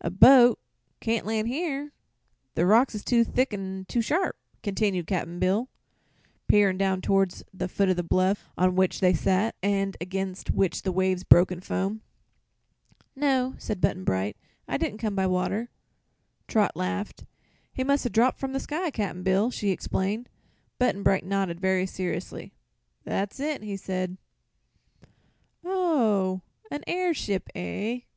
[0.00, 0.60] "A boat
[1.00, 1.90] can't land here;
[2.54, 5.68] the rocks is too thick an' too sharp," continued Cap'n Bill,
[6.46, 10.82] peering down toward the foot of the bluff on which they sat and against which
[10.82, 12.02] the waves broke in foam.
[13.16, 14.36] "No," said Button Bright;
[14.68, 15.70] "I didn't come by water."
[16.46, 17.24] Trot laughed.
[17.72, 20.28] "He must 'a' dropped from the sky, Cap'n Bill!" she exclaimed.
[20.78, 22.52] Button Bright nodded, very seriously.
[23.02, 24.18] "That's it," he said.
[25.64, 28.02] "Oh; a airship, eh?"